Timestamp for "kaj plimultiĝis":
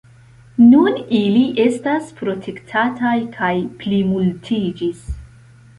3.39-5.11